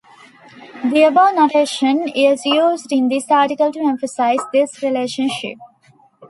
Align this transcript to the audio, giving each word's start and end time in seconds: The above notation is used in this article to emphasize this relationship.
The 0.83 1.03
above 1.03 1.35
notation 1.35 2.07
is 2.07 2.43
used 2.43 2.91
in 2.91 3.07
this 3.07 3.29
article 3.29 3.71
to 3.71 3.79
emphasize 3.85 4.39
this 4.51 4.81
relationship. 4.81 5.59